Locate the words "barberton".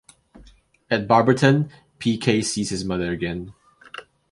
1.07-1.69